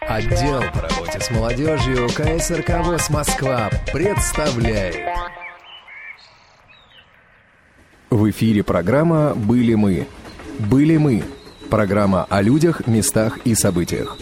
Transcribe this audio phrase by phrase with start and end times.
[0.00, 4.96] Отдел по работе с молодежью КСРК ВОЗ Москва представляет.
[8.10, 10.06] В эфире программа «Были мы».
[10.58, 11.24] «Были мы»–
[11.70, 14.16] программа о людях, местах и событиях.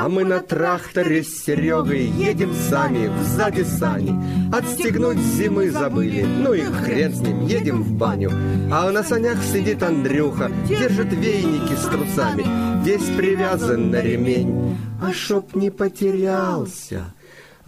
[0.00, 4.14] А мы на тракторе с Серегой едем сами, сзади сани.
[4.54, 8.30] Отстегнуть зимы забыли, ну и хрен с ним, едем в баню.
[8.70, 12.44] А на санях сидит Андрюха, держит вейники с трусами,
[12.84, 14.76] весь привязан на ремень.
[15.02, 17.12] А чтоб не потерялся,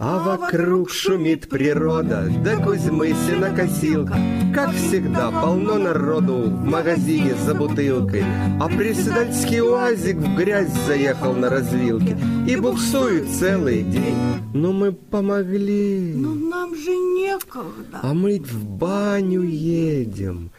[0.03, 4.17] а вокруг шумит природа, да Кузьмысина косилка.
[4.51, 8.23] Как всегда, полно народу в магазине за бутылкой,
[8.59, 14.17] А председательский уазик в грязь заехал на развилке И буксует целый день.
[14.55, 16.13] Но мы помогли.
[16.15, 17.99] Но нам же некогда.
[18.01, 20.50] А мы в баню едем.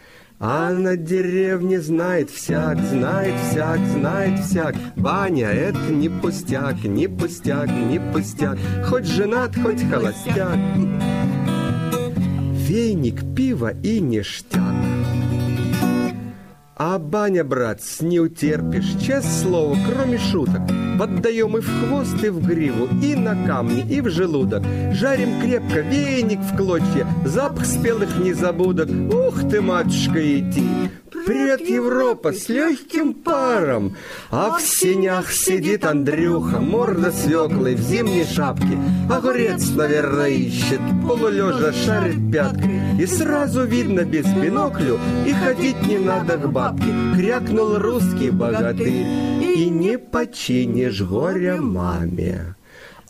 [0.45, 4.74] А на деревне знает всяк, знает всяк, знает всяк.
[4.96, 8.58] Баня— это не пустяк, не пустяк, не пустяк.
[8.84, 10.58] Хоть женат, хоть холостяк.
[12.67, 14.61] Вейник, пиво и ништяк.
[16.77, 20.81] А баня, брат, не утерпишь, честное слово, кроме шуток.
[20.98, 24.62] Поддаем и в хвост, и в гриву, и на камни, и в желудок.
[24.93, 28.89] Жарим крепко, веник в клочья, запах спелых незабудок.
[28.89, 30.91] Ух ты, матушка, иди!
[31.25, 33.97] Привет, Европа, с легким паром.
[34.31, 38.77] А в сенях сидит Андрюха, морда свеклой в зимней шапке.
[39.09, 42.81] Огурец, наверное, ищет, полулежа шарит пяткой.
[42.98, 46.93] И сразу видно без биноклю, и ходить не надо к бабке.
[47.15, 49.07] Крякнул русский богатырь,
[49.41, 49.98] и не
[50.83, 52.55] починишь горя маме.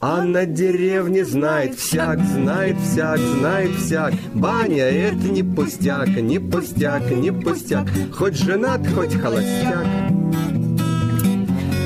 [0.00, 4.14] А на деревне знает всяк, знает всяк, знает всяк.
[4.34, 7.86] Баня— это не пустяк, не пустяк, не пустяк.
[8.12, 9.86] Хоть женат, хоть холостяк.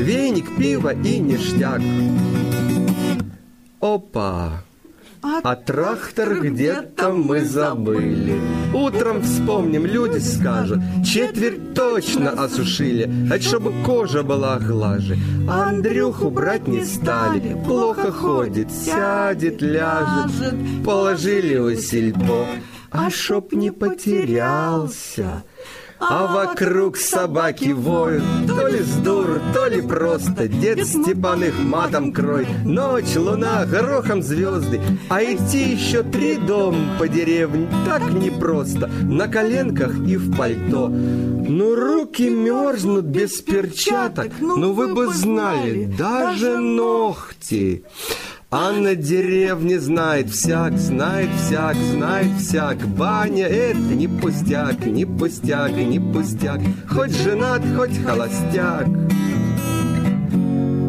[0.00, 1.82] Веник, пиво и ништяк.
[3.80, 4.65] Опа!
[5.42, 8.40] А трактор где-то мы забыли.
[8.74, 15.16] Утром вспомним, люди скажут, четверть точно осушили, а чтобы кожа была глаже.
[15.48, 20.54] А Андрюху брать не стали, плохо ходит, сядет, ляжет.
[20.84, 22.46] Положили у сельпо,
[22.90, 25.44] а чтоб не потерялся.
[25.98, 30.46] А вокруг собаки воют, то ли с дур, то ли просто.
[30.46, 32.48] Дед Степан их матом кроет.
[32.64, 34.80] Ночь, луна, горохом звезды.
[35.08, 38.88] А идти еще три дома по деревне так непросто.
[39.02, 40.88] На коленках и в пальто.
[40.88, 44.32] Ну, руки мерзнут без перчаток.
[44.40, 47.84] Ну, вы бы знали, даже ногти.
[48.48, 52.78] А на деревне знает всяк, знает всяк, знает всяк.
[52.86, 56.60] Баня— это не пустяк, не пустяк, не пустяк.
[56.88, 58.86] Хоть женат, хоть холостяк.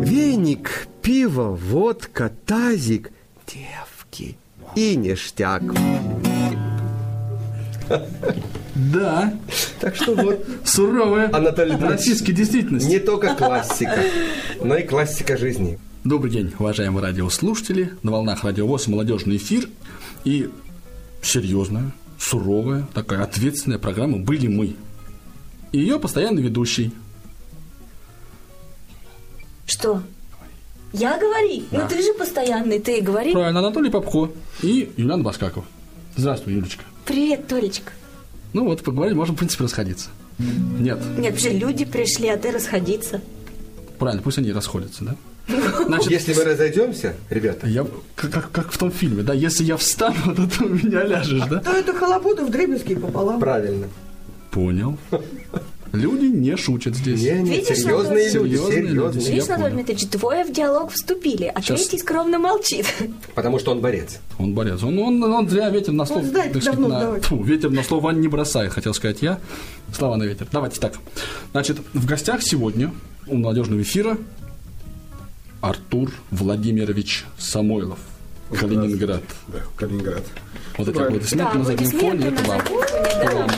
[0.04, 3.12] Веник, пиво, водка, тазик,
[3.48, 4.38] девки
[4.76, 5.64] и ништяк.
[8.76, 9.34] Да,
[9.80, 12.88] Так что вот, суровая Анатолий российская действительность.
[12.88, 14.02] не только классика,
[14.62, 15.80] но и классика жизни.
[16.08, 17.92] Добрый день, уважаемые радиослушатели.
[18.02, 19.68] На волнах радиовоз молодежный эфир.
[20.24, 20.50] И
[21.22, 24.78] серьезная, суровая, такая ответственная программа «Были мы».
[25.74, 26.94] И ее постоянный ведущий.
[29.66, 30.02] Что?
[30.94, 31.66] Я говори?
[31.72, 33.34] Ну ты же постоянный, ты говори.
[33.34, 34.32] Правильно, Анатолий Попко
[34.62, 35.66] и Юлиан Баскаков.
[36.16, 36.86] Здравствуй, Юлечка.
[37.06, 37.92] Привет, Толечка.
[38.54, 40.08] Ну вот, поговорили, можем, в принципе, расходиться.
[40.40, 43.20] Нет, Нет, же люди пришли, а ты расходиться.
[44.00, 45.18] правильно, пусть они расходятся, да?
[45.86, 47.86] Значит, Если мы разойдемся, ребята, я,
[48.16, 51.44] как, как- как в том фильме, да, если я встану, то ты у меня ляжешь,
[51.50, 51.60] да?
[51.60, 53.40] То это халабуду в дребезги пополам.
[53.40, 53.88] правильно.
[54.52, 54.98] Понял.
[55.94, 57.22] Люди не шутят здесь.
[57.22, 58.88] Не, не, Видишь, серьезные люди, Серьезные люди.
[58.90, 59.24] серьезные.
[59.26, 59.74] Я Видишь, Анатолий.
[59.74, 61.80] Дмитриевич, двое в диалог вступили, а Сейчас.
[61.88, 62.86] третий скромно молчит.
[63.36, 64.18] Потому что он борец.
[64.38, 64.84] Он борец.
[64.84, 66.24] Он, он, он зря ветер на слов.
[66.24, 67.24] Он знает, так давно на- сдавать.
[67.26, 69.40] фу, ветер на слово не бросай, хотел сказать я.
[69.96, 70.46] Слова на ветер.
[70.52, 70.94] Давайте так.
[71.54, 72.92] Значит, в гостях сегодня
[73.26, 74.18] у молодежного эфира
[75.62, 78.00] Артур Владимирович Самойлов.
[78.58, 79.24] Калининград.
[79.48, 80.24] Да, Калининград.
[80.78, 82.28] Вот эти аплодисменты на заднем фоне.
[82.28, 82.62] Это вам.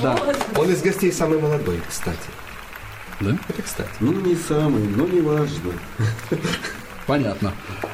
[0.01, 0.19] Да.
[0.57, 2.17] Он из гостей самый молодой, кстати.
[3.21, 3.37] Да?
[3.49, 3.89] Это кстати.
[3.99, 5.73] Ну, не самый, но не важно.
[7.05, 7.53] Понятно.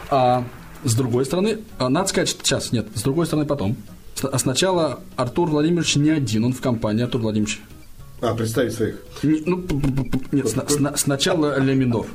[0.10, 0.44] А
[0.84, 3.76] с другой стороны, а, надо сказать, что сейчас, нет, с другой стороны потом.
[4.24, 7.60] А сначала Артур Владимирович не один, он в компании Артур Владимирович.
[8.22, 8.96] А, представить своих.
[9.24, 9.66] Не- Ну,
[10.32, 12.06] нет, сна- сна- сначала Ля минор.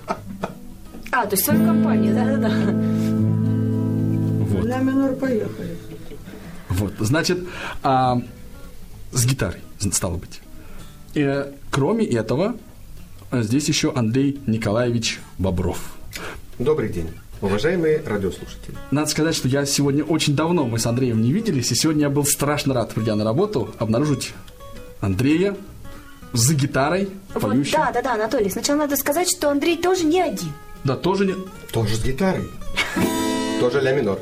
[1.13, 2.49] А, то есть свою компанию, да-да-да.
[4.47, 4.65] Вот.
[4.65, 5.77] На минор поехали.
[6.69, 7.41] Вот, значит,
[7.83, 8.21] а,
[9.13, 9.61] с гитарой,
[9.93, 10.41] стало быть.
[11.15, 12.55] И, кроме этого,
[13.33, 15.97] э, здесь еще Андрей Николаевич Бобров.
[16.61, 17.11] Добрый день,
[17.41, 18.77] уважаемые радиослушатели.
[18.93, 22.11] Надо сказать, что я сегодня очень давно, мы с Андреем не виделись, и сегодня я
[22.11, 24.33] был страшно рад, придя на работу, обнаружить
[25.01, 25.57] Андрея
[26.33, 27.73] за гитарой, Вот, поющим.
[27.73, 30.53] да, да, да, Анатолий, сначала надо сказать, что Андрей тоже не один.
[30.85, 31.35] Да, тоже не...
[31.73, 32.49] Тоже с гитарой.
[33.61, 34.19] Тоже ля минор.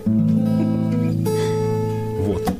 [2.18, 2.50] Вот.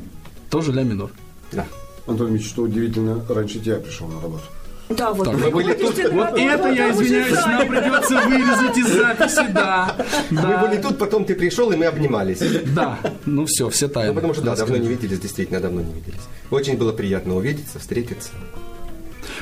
[0.49, 1.11] Тоже ля минор.
[1.51, 1.65] Да.
[2.07, 4.43] Антон Ильич, что удивительно, раньше тебя пришел на работу.
[4.89, 5.27] Да, вот.
[5.27, 9.95] Мы были тут, Вот это, я извиняюсь, нам придется вырезать из записи, да.
[10.31, 12.39] мы были тут, потом ты пришел, и мы обнимались.
[12.73, 12.97] да.
[13.25, 14.09] Ну все, все тайны.
[14.09, 16.21] Ну, потому что, да, давно не виделись, действительно, давно не виделись.
[16.49, 18.29] Очень было приятно увидеться, встретиться.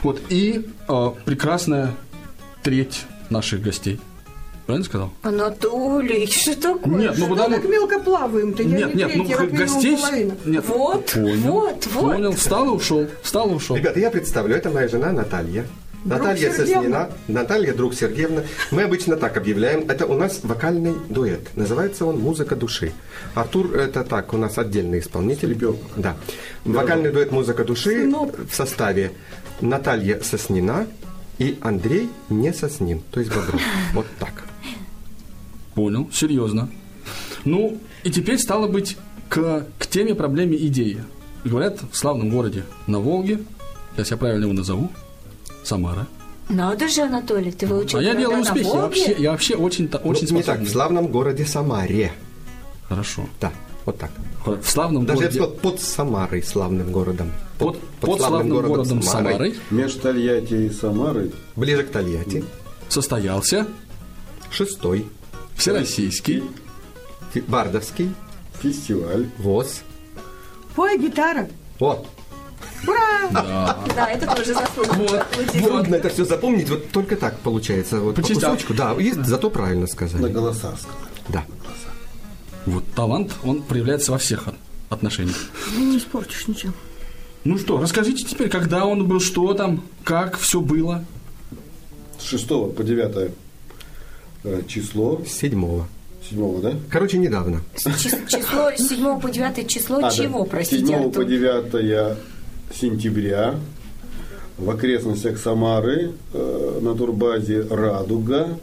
[0.03, 1.95] Вот, и э, прекрасная
[2.61, 4.01] треть наших гостей.
[4.67, 5.13] Правильно сказал?
[5.21, 6.93] Анатолий, что такое?
[6.93, 7.55] Нет, ну потому...
[7.55, 8.63] так мелко плаваем-то.
[8.63, 9.95] я Нет, не нет, ну как гостей...
[9.95, 10.35] половина.
[10.43, 12.01] Нет, Вот, понял, вот, вот.
[12.01, 13.77] Понял, встал и ушел, встал и ушел.
[13.77, 15.65] Ребята, я представлю, это моя жена Наталья.
[16.03, 16.65] Друг Наталья Сергеевна.
[16.65, 18.43] Соснина, Наталья, друг Сергеевна.
[18.71, 19.89] Мы обычно так объявляем.
[19.89, 21.47] Это у нас вокальный дуэт.
[21.55, 22.91] Называется он «Музыка души».
[23.35, 25.57] Артур, это так, у нас отдельный исполнитель.
[25.95, 26.17] Да.
[26.65, 28.37] Вокальный дуэт «Музыка души» Сынок.
[28.37, 29.13] в составе
[29.61, 30.87] Наталья Соснина
[31.39, 33.61] и Андрей не Соснин, то есть Бобров.
[33.93, 34.46] Вот так.
[35.77, 36.69] Понял, серьезно.
[37.45, 38.97] Ну, и теперь стало быть
[39.29, 41.03] к, к теме проблеме идеи.
[41.45, 43.41] Говорят, в славном городе на Волге,
[43.93, 44.89] сейчас я правильно его назову,
[45.63, 46.07] Самара.
[46.49, 50.27] Надо же, Анатолий, ты выучил А я делаю успехи, я вообще, я вообще очень, очень
[50.31, 52.11] Ну, не так, в славном городе Самаре.
[52.89, 53.27] Хорошо.
[53.39, 53.51] Да,
[53.85, 54.09] вот так.
[54.47, 57.31] В славном Даже я бы городе, сказал, под Самарой, славным городом.
[57.59, 62.43] под, под славным городом Самарой Между Тольятти и Самарой Ближе к Тольятти.
[62.89, 63.67] состоялся
[64.49, 65.05] Шестой.
[65.57, 66.43] Всероссийский
[67.47, 68.13] Бардовский.
[68.61, 69.27] фестиваль.
[69.37, 69.81] ВОЗ.
[70.75, 71.47] Пой, гитара.
[71.79, 72.07] Вот.
[72.85, 74.93] Да, это тоже заслуга.
[74.95, 77.99] Вот, Трудно это все запомнить, вот только так получается.
[77.99, 78.73] Вот По по кусочку.
[78.73, 80.31] Да, и зато правильно На сказали.
[80.31, 81.11] голосах сказали.
[81.29, 81.43] Да.
[82.65, 84.55] Вот талант, он проявляется во всех от-
[84.89, 85.37] отношениях.
[85.75, 86.73] Ну, не испортишь ничего.
[87.43, 91.03] Ну что, расскажите теперь, когда он был, что там, как все было.
[92.19, 93.31] С 6 по 9 э,
[94.67, 95.21] число.
[95.27, 95.87] Седьмого.
[96.29, 96.73] 7 да?
[96.89, 97.61] Короче, недавно.
[97.75, 100.49] Чис- Число с 7 по 9 число А, чего, да.
[100.49, 100.85] простите?
[100.87, 101.23] 7 по?
[101.23, 102.17] 9
[102.73, 103.55] сентября
[104.57, 108.57] в окрестностях Самары э, на турбазе «Радуга»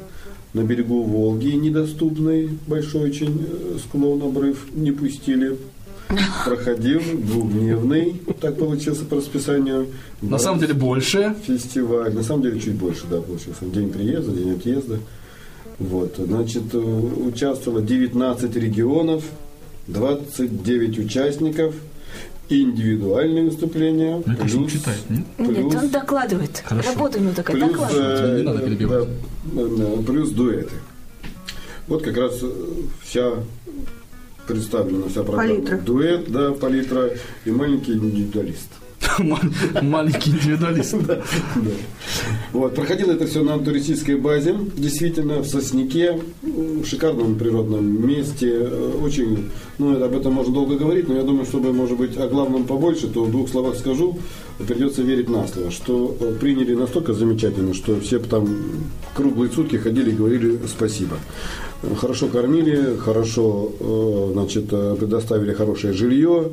[0.53, 5.56] на берегу Волги, недоступный, большой очень э, склон, обрыв, не пустили.
[6.44, 9.88] Проходил двухдневный, так получился по расписанию.
[10.21, 11.35] На самом деле больше.
[11.47, 12.12] фестиваль.
[12.15, 13.65] На самом деле чуть больше, да, получился.
[13.65, 14.99] День приезда, день отъезда.
[15.79, 19.25] Вот, значит, э, участвовало 19 регионов,
[19.88, 21.75] 29 участников,
[22.49, 24.23] индивидуальные выступления.
[24.25, 25.25] Мне кажется, он читает, нет?
[25.38, 26.62] Нет, он докладывает.
[26.65, 26.91] Хорошо.
[26.93, 28.21] Работа у него такая, плюс, докладывает.
[28.21, 29.09] э, Не надо перебивать.
[29.44, 30.75] да, да, плюс дуэты.
[31.88, 32.50] Вот как раз э,
[33.03, 33.32] вся
[34.47, 35.49] представлена вся программа.
[35.55, 35.79] Палитра.
[35.79, 37.11] Дуэт, да, палитра
[37.44, 38.69] и маленький индивидуалист.
[39.18, 39.40] Ма-
[39.82, 40.96] Маленький индивидуалист.
[42.52, 48.92] Вот, проходило это все на туристической базе, действительно, в Сосняке, в шикарном природном месте, э,
[49.02, 52.64] очень, ну, об этом можно долго говорить, но я думаю, чтобы, может быть, о главном
[52.64, 54.18] побольше, то в двух словах скажу,
[54.58, 58.48] придется верить на слово, что э, приняли настолько замечательно, что все там
[59.14, 61.16] круглые сутки ходили и говорили спасибо.
[62.00, 66.50] Хорошо кормили, хорошо, э, значит, предоставили хорошее жилье,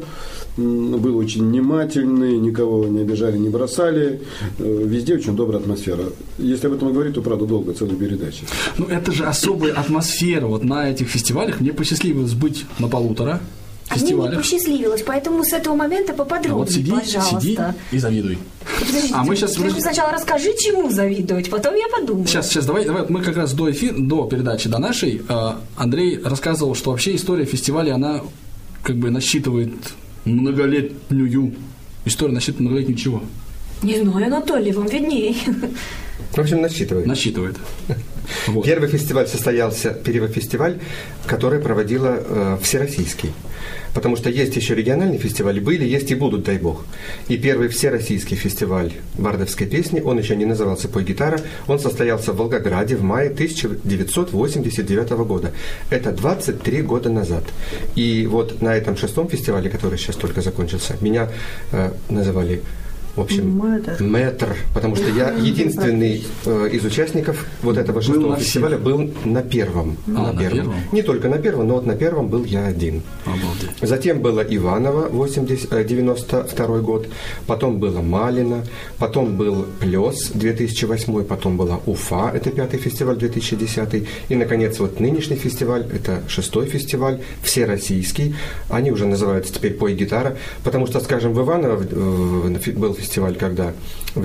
[0.61, 4.21] был очень внимательный, никого не обижали, не бросали.
[4.59, 6.03] Э, Везде очень добрая атмосфера.
[6.37, 8.43] Если об этом говорить, то правда долго, целая передача.
[8.77, 10.45] Ну, это же особая атмосфера.
[10.47, 13.41] Вот на этих фестивалях мне посчастливилось быть на полутора
[13.89, 14.37] А мне не фестивалях.
[14.41, 17.39] посчастливилось, поэтому с этого момента А поподробнее, вот сиди, пожалуйста.
[17.41, 17.57] сиди
[17.91, 18.37] и завидуй.
[18.79, 22.25] Подождите, А мы сейчас- ты же сначала расскажи, чему завидовать, потом я подумаю.
[22.27, 23.05] Сейчас, сейчас, давай, давай.
[23.09, 27.45] Мы как раз до эфира, до передачи до нашей, э, Андрей рассказывал, что вообще история
[27.45, 28.21] фестиваля, она
[28.83, 29.73] как бы насчитывает
[30.25, 31.53] многолетнюю
[32.05, 33.23] историю, насчитывает многолетнюю чего?
[33.83, 35.35] Не знаю, Анатолий, вам виднее.
[36.31, 37.05] В общем, насчитывай.
[37.05, 37.57] Насчитывает.
[38.47, 38.65] Вот.
[38.65, 40.79] Первый фестиваль состоялся, первый фестиваль,
[41.25, 43.33] который проводила э, Всероссийский.
[43.93, 46.85] Потому что есть еще региональные фестивали, были, есть и будут, дай бог.
[47.27, 52.37] И первый всероссийский фестиваль бардовской песни, он еще не назывался «Пой гитара», он состоялся в
[52.37, 55.51] Волгограде в мае 1989 года.
[55.89, 57.43] Это 23 года назад.
[57.95, 61.29] И вот на этом шестом фестивале, который сейчас только закончился, меня
[61.71, 62.61] э, называли
[63.15, 64.01] В общем, Мэтр.
[64.01, 69.97] метр, потому что я единственный э, из участников вот этого шестого фестиваля был на первом.
[70.07, 70.73] А, на первом?
[70.93, 73.01] Не только на первом, но вот на первом был я один.
[73.25, 73.69] Обалдеть.
[73.81, 77.07] Затем было Иваново, 80, э, 92 год,
[77.47, 78.63] потом было Малина,
[78.97, 85.35] потом был Плес, 2008, потом была Уфа, это пятый фестиваль, 2010, и, наконец, вот нынешний
[85.35, 88.35] фестиваль, это шестой фестиваль, всероссийский,
[88.69, 93.73] они уже называются теперь «Пой гитара», потому что, скажем, в Иваново э, был фестиваль, когда
[94.15, 94.23] в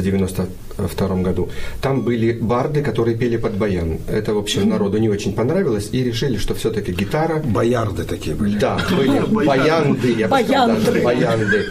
[0.78, 1.48] 92 году,
[1.80, 3.98] там были барды, которые пели под баян.
[4.08, 8.58] Это, в общем, народу не очень понравилось, и решили, что все-таки гитара Боярды такие были.
[8.58, 10.86] да, были баянды, я бы сказал, Баянды.
[10.86, 11.66] даже баянды.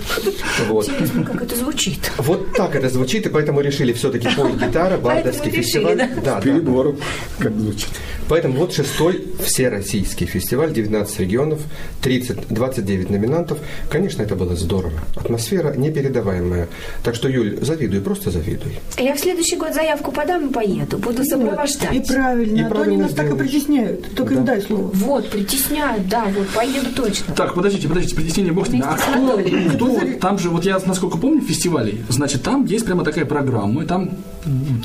[0.70, 0.88] Вот.
[0.90, 2.12] Интересно, как это звучит.
[2.18, 5.98] вот так это звучит, и поэтому решили все-таки пой гитара, бардовский фестиваль.
[5.98, 6.08] да?
[6.16, 6.42] Да, да.
[6.42, 6.96] Перебор,
[7.40, 7.90] как звучит.
[8.28, 11.60] Поэтому вот шестой всероссийский фестиваль, 19 регионов,
[12.02, 13.60] 30, 29 номинантов.
[13.90, 15.00] Конечно, это было здорово.
[15.16, 16.68] Атмосфера непередаваемая.
[17.04, 18.80] Так что, Юль, завидуй, просто завидуй.
[18.98, 20.98] Я в следующий год заявку подам и поеду.
[20.98, 22.08] Буду И сопровождать.
[22.08, 24.16] правильно, И а то они правильно нас так и притесняют.
[24.16, 24.90] Только им дай слово.
[24.94, 27.34] Вот, притесняют, да, вот, поеду точно.
[27.36, 28.84] Так, подождите, подождите, притеснение бог ним.
[28.86, 29.38] А кто,
[29.76, 33.84] кто вот там же, вот я, насколько помню, фестивалей, значит, там есть прямо такая программа,
[33.84, 34.12] и там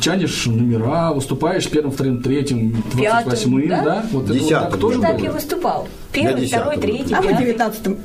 [0.01, 3.83] тянешь номера, выступаешь первым, вторым, третьим, двадцать восьмым, да?
[3.85, 4.07] да?
[4.11, 5.09] Вот это вот Десятым, так тоже да.
[5.09, 5.25] Так было?
[5.27, 5.89] я выступал.
[6.13, 7.45] Первый, второй, третий, А мы пятый.
[7.45, 7.99] девятнадцатым.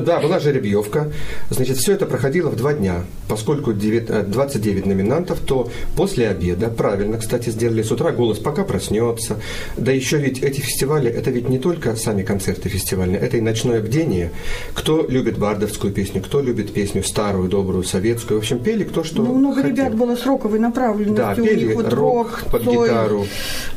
[0.00, 1.10] Да, была жеребьевка.
[1.50, 3.04] Значит, все это проходило в два дня.
[3.28, 8.64] Поскольку девят- э, 29 номинантов, то после обеда, правильно, кстати, сделали с утра, голос пока
[8.64, 9.36] проснется.
[9.76, 13.80] Да еще ведь эти фестивали, это ведь не только сами концерты фестивальные, это и ночное
[13.80, 14.30] бдение.
[14.74, 18.38] Кто любит бардовскую песню, кто любит песню старую, добрую, советскую.
[18.38, 19.70] В общем, пели кто что Ну, много хотел.
[19.70, 21.16] ребят было с роковой направленностью.
[21.16, 23.26] Да, У пели них вот рок рок, под гитару.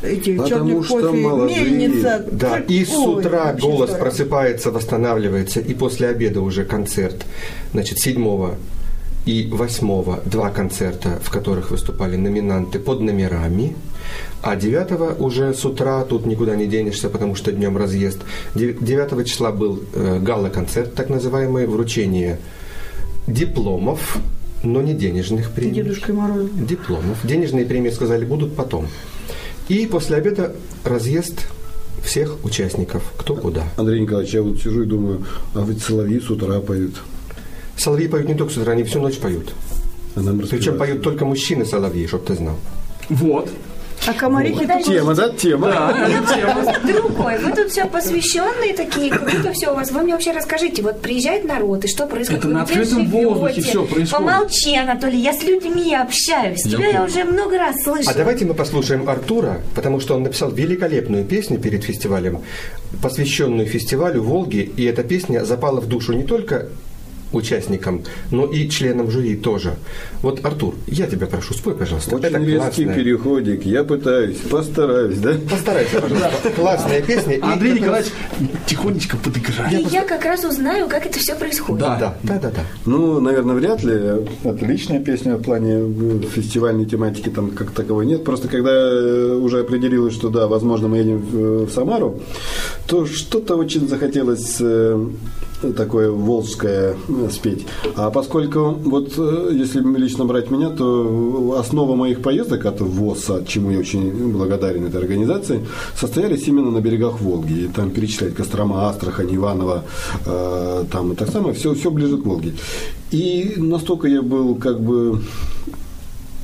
[0.02, 1.60] Эти, Потому черный что кофе, молодые.
[1.64, 2.24] мельница.
[2.30, 4.04] Да, и с Ой, утра вообще голос здорово.
[4.04, 7.24] просыпается, восстанавливается, и после обеда уже концерт.
[7.72, 8.56] Значит, седьмого
[9.24, 13.76] и восьмого два концерта, в которых выступали номинанты под номерами.
[14.42, 18.18] А 9 уже с утра, тут никуда не денешься, потому что днем разъезд.
[18.54, 22.38] 9 числа был э, гала-концерт, так называемый, вручение
[23.28, 24.18] дипломов,
[24.64, 26.66] но не денежных премий Дедушкой Морозом.
[26.66, 27.18] дипломов.
[27.24, 28.88] Денежные премии, сказали, будут потом.
[29.68, 31.46] И после обеда разъезд
[32.04, 33.64] всех участников, кто куда.
[33.76, 36.94] Андрей Николаевич, я вот сижу и думаю, а ведь соловьи с утра поют.
[37.76, 39.52] Соловьи поют не только с утра, они всю ночь поют.
[40.14, 42.56] А нам Причем поют только мужчины соловьи, чтоб ты знал.
[43.08, 43.50] Вот.
[44.06, 44.82] А комарихи только...
[44.82, 45.94] Тема, да, тема.
[46.84, 47.38] Другой.
[47.38, 49.90] Вы тут все посвященные такие, как будто все у вас.
[49.90, 52.44] Вы мне вообще расскажите, вот приезжает народ, и что происходит?
[52.44, 54.10] Это на открытом воздухе всё происходит.
[54.10, 56.62] Помолчи, Анатолий, я с людьми общаюсь.
[56.62, 58.12] Тебя я уже много раз слышала.
[58.12, 62.42] А давайте мы послушаем Артура, потому что он написал великолепную песню перед фестивалем,
[63.00, 66.68] посвященную фестивалю Волги, и эта песня запала в душу не только
[67.32, 69.74] участникам, но и членам жюри тоже.
[70.22, 72.14] Вот, Артур, я тебя прошу, спой, пожалуйста.
[72.14, 72.94] Очень Это резкий классная.
[72.94, 73.66] переходик.
[73.66, 75.34] Я пытаюсь, постараюсь, да?
[75.50, 76.50] Постарайся, пожалуйста.
[76.54, 77.34] Классная песня.
[77.36, 78.12] и Андрей Николаевич
[78.66, 79.72] тихонечко подыграет.
[79.72, 81.80] И я как раз узнаю, как это все происходит.
[81.80, 81.98] Да.
[81.98, 82.60] Да, да, да, да.
[82.86, 84.26] Ну, наверное, вряд ли.
[84.44, 88.24] Отличная песня в плане э, фестивальной тематики там как таковой нет.
[88.24, 92.20] Просто когда э, уже определилось, что да, возможно, мы едем в, в Самару,
[92.86, 95.06] то что-то очень захотелось э,
[95.76, 97.66] такое волжское э, спеть.
[97.96, 103.70] А поскольку вот э, если лично брать меня, то основа моих поездок от ВОСа, чему
[103.70, 105.64] я очень благодарен этой организации,
[105.94, 107.64] состоялись именно на берегах Волги.
[107.64, 109.84] И там перечислять Кострома, Астрахань, Иваново,
[110.26, 112.52] э, там и так самое, все, все ближе к Волге.
[113.10, 115.20] И настолько я был как бы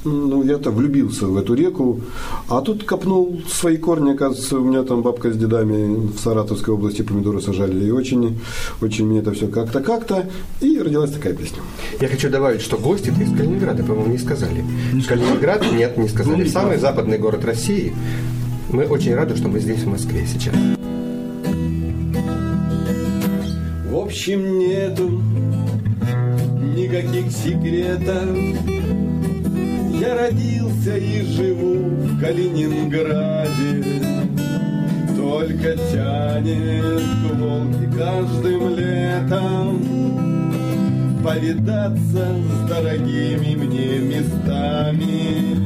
[0.04, 2.00] ну, я-то влюбился в эту реку,
[2.48, 7.02] а тут копнул свои корни, оказывается, у меня там бабка с дедами в Саратовской области
[7.02, 8.38] помидоры сажали, и очень,
[8.80, 10.28] очень мне это все как-то, как-то,
[10.60, 11.58] и родилась такая песня.
[12.00, 14.64] Я хочу добавить, что гости-то из Калининграда, по-моему, не сказали.
[15.06, 15.64] Калининград?
[15.72, 16.48] Нет, не сказали.
[16.48, 17.94] Самый западный город России.
[18.70, 20.54] Мы очень рады, что мы здесь, в Москве сейчас.
[23.90, 25.22] В общем, нету
[26.76, 28.77] никаких секретов.
[30.00, 31.74] Я родился и живу
[32.06, 33.84] в Калининграде.
[35.16, 40.08] Только тянет к Волге каждым летом
[41.24, 45.56] Повидаться с дорогими мне местами.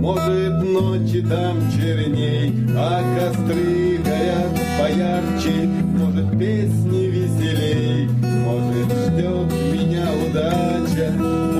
[0.00, 5.68] Может, ночи там черней, а костры горят поярче.
[5.98, 8.08] Может, песни веселей,
[8.46, 11.53] может, ждет меня удача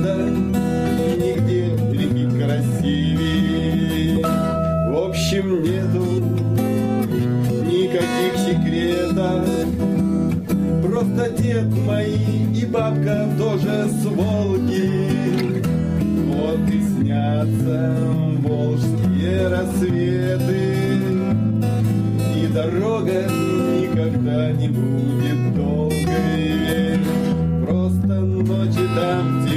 [0.00, 0.16] лето,
[0.98, 4.24] и нигде реки красивее.
[4.88, 6.04] В общем, нету
[7.66, 9.44] никаких секретов.
[10.82, 12.16] Просто дед мои
[12.54, 15.10] и бабка тоже с Волги.
[16.34, 17.96] Вот и снятся
[18.42, 20.74] волжские рассветы,
[22.36, 23.26] И дорога
[23.80, 24.68] никогда не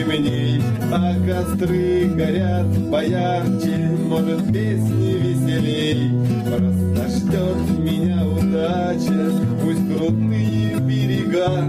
[0.04, 6.12] темней, а костры горят поярче, может песни веселей.
[6.46, 9.32] Просто ждет меня удача,
[9.62, 11.64] пусть крутые берега,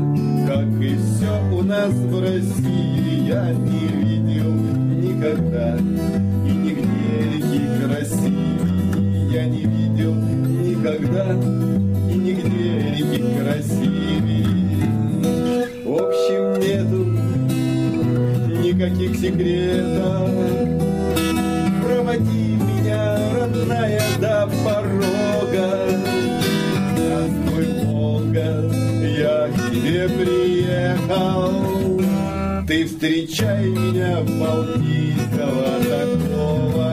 [0.47, 5.77] как и все у нас в России, я не видел никогда.
[5.77, 11.33] И нигде реки красивее я не видел никогда,
[12.11, 14.45] и нигде реки красивее.
[15.85, 16.54] В общем,
[18.75, 20.31] никаких секретов.
[21.83, 25.89] Проводи меня, родная, до порога.
[26.97, 31.53] Здравствуй, Волга, я к тебе приехал.
[32.67, 36.89] Ты встречай меня Балтийского такого.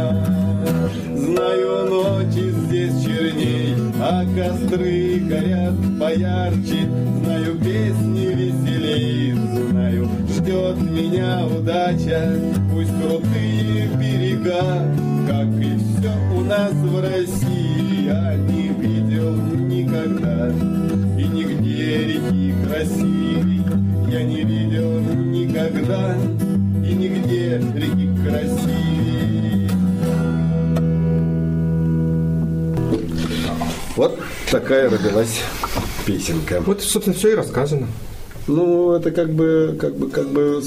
[1.16, 6.90] Знаю, ночи здесь черней, а костры горят поярче.
[7.24, 7.61] Знаю,
[10.41, 12.39] ждет меня удача.
[12.71, 14.88] Пусть крутые берега,
[15.27, 20.50] как и все у нас в России, я не видел никогда.
[21.17, 23.62] И нигде реки красивей
[24.12, 26.15] я не видел никогда,
[26.83, 29.69] и нигде реки красивей.
[33.95, 34.19] Вот
[34.50, 35.41] такая родилась
[36.05, 36.62] песенка.
[36.62, 37.88] Вот, собственно, все и рассказано.
[38.48, 40.62] Ну, это как бы, как бы, как бы,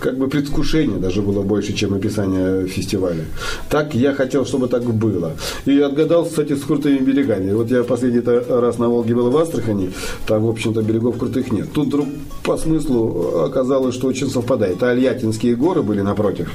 [0.00, 3.24] как бы предвкушение даже было больше, чем описание фестиваля.
[3.68, 5.32] Так я хотел, чтобы так было.
[5.66, 7.52] И отгадал, кстати, с крутыми берегами.
[7.52, 9.92] Вот я последний раз на Волге был в Астрахани,
[10.26, 11.72] там, в общем-то, берегов крутых нет.
[11.72, 12.08] Тут вдруг
[12.44, 14.82] по смыслу оказалось, что очень совпадает.
[14.82, 16.50] Альятинские горы были напротив.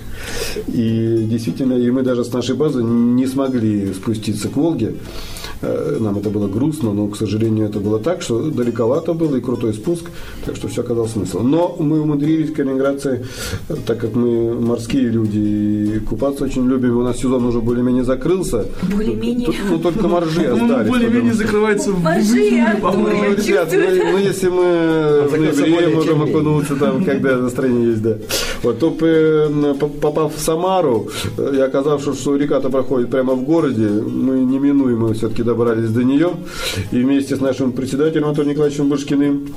[0.67, 4.95] И действительно, и мы даже с нашей базы не смогли спуститься к Волге.
[5.63, 9.41] Э, Нам это было грустно, но, к сожалению, это было так, что далековато было и
[9.41, 10.05] крутой спуск,
[10.45, 11.51] так что все оказалось смыслом.
[11.51, 13.25] Но мы умудрились в Калининградце,
[13.69, 15.39] э, так как мы морские люди
[15.95, 18.65] и купаться очень любим, у нас сезон уже более-менее закрылся.
[18.93, 19.49] Более-менее.
[19.69, 20.89] Ну, только моржи остались.
[20.89, 23.23] Более-менее закрывается в Моржи, по-моему.
[23.29, 28.01] ну, ребят, ну, ну, если мы в закрылся ноябре можем окунуться там, когда настроение есть,
[28.01, 28.17] да.
[28.63, 28.91] Вот, то
[30.01, 35.43] попав в Самару э, и оказавшись, что река-то проходит прямо в городе, мы неминуемо все-таки
[35.53, 36.31] добрались до нее.
[36.91, 39.47] И вместе с нашим председателем Антоном Николаевичем Бушкиным,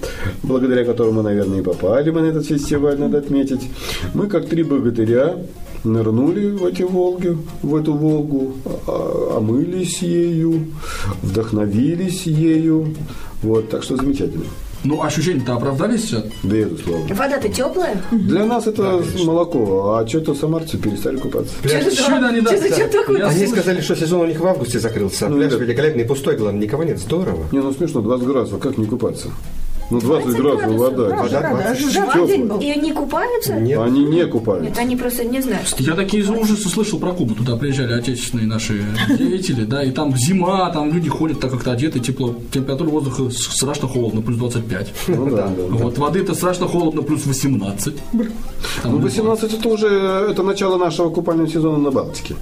[0.42, 3.62] благодаря которому, наверное, и попали мы на этот фестиваль, надо отметить,
[4.14, 5.36] мы как три богатыря
[5.84, 8.54] нырнули в эти Волги, в эту Волгу,
[8.86, 10.66] а- омылись ею,
[11.22, 12.94] вдохновились ею.
[13.42, 14.44] Вот, так что замечательно.
[14.86, 16.24] Ну, ощущения-то оправдались сейчас?
[16.44, 17.12] Безусловно.
[17.12, 18.00] Вода-то теплая?
[18.12, 21.52] Для нас это молоко, а что-то самарцы перестали купаться.
[21.64, 23.26] Чё-то они, да, да.
[23.26, 23.52] Они слышу.
[23.52, 25.28] сказали, что сезон у них в августе закрылся.
[25.28, 25.58] Ну, Пляж да.
[25.58, 27.00] великолепный, пустой, главное, никого нет.
[27.00, 27.46] Здорово.
[27.50, 29.28] Не, ну смешно, 20 градусов, как не купаться?
[29.90, 31.02] Ну, 20 градусов вода.
[31.16, 31.92] Вода правда, 20.
[31.92, 32.58] жаркий день был.
[32.60, 33.54] И они купаются?
[33.54, 33.78] Нет.
[33.80, 34.80] Они не Нет, купаются.
[34.80, 37.34] они просто не знают, Я такие ужасы слышал про Кубу.
[37.34, 38.84] Туда приезжали отечественные наши
[39.16, 42.34] деятели, да, и там зима, там люди ходят так как-то одеты, тепло.
[42.52, 44.92] Температура воздуха страшно холодно, плюс 25.
[45.08, 45.62] Ну да, да.
[45.70, 47.94] Вот воды-то страшно холодно, плюс 18.
[48.82, 49.02] Там Ну, любо.
[49.04, 52.34] 18 это уже это начало нашего купального сезона на Балтике.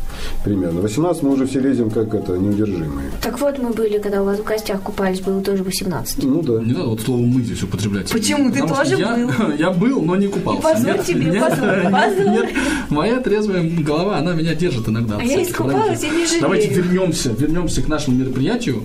[0.44, 0.80] Примерно.
[0.80, 3.10] 18 мы уже все лезем как это неудержимые.
[3.20, 6.22] Так вот мы были, когда у вас в гостях купались, было тоже 18.
[6.24, 6.62] Ну да.
[6.62, 8.10] Не надо вот слово «мы» здесь употреблять.
[8.10, 8.50] Почему?
[8.50, 9.56] Ты Потому тоже я, был.
[9.58, 10.60] Я был, но не купался.
[10.60, 12.32] И позор тебе, позор, позор.
[12.32, 12.54] нет,
[12.90, 15.18] моя трезвая голова, она меня держит иногда.
[15.18, 16.40] А я искупалась и не жалею.
[16.40, 18.82] Давайте вернемся, вернемся к нашему мероприятию.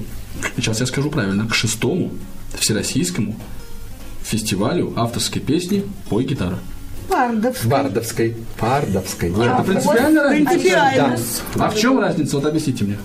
[0.55, 1.47] Сейчас я скажу правильно.
[1.47, 2.11] К шестому
[2.57, 3.35] всероссийскому
[4.23, 6.59] фестивалю авторской песни «Пой гитара».
[7.09, 7.69] Пардовский.
[7.69, 8.35] Бардовской.
[8.57, 9.29] Пардовской.
[9.29, 9.39] Нет.
[9.53, 10.49] Это принципиальная разница?
[10.49, 11.17] Принципиально.
[11.55, 12.35] А в чем разница?
[12.37, 12.97] Вот объясните мне.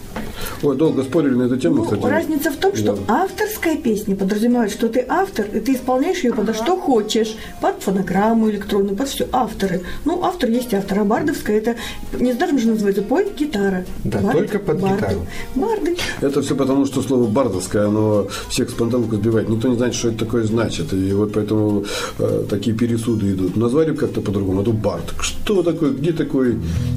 [0.62, 2.04] Ой, долго спорили на эту тему, Ну, кстати.
[2.04, 6.54] разница в том, что авторская песня подразумевает, что ты автор, и ты исполняешь ее подо
[6.54, 9.26] что хочешь, под фонограмму электронную, под все.
[9.32, 9.82] Авторы.
[10.04, 11.76] Ну, автор есть автор, а бардовская это
[12.18, 13.84] недаром же называется пой гитара.
[14.04, 14.96] Да, только под барды.
[14.96, 15.26] гитару.
[15.54, 15.96] Барды.
[16.20, 19.48] Это все потому, что слово бардовское, оно всех с панталыку сбивает.
[19.48, 20.92] Никто не знает, что это такое значит.
[20.92, 21.84] И вот поэтому
[22.18, 23.56] э, такие пересуды идут.
[23.56, 25.14] Назвали бы как-то по-другому, а то бард.
[25.20, 26.56] Что такое, где такой,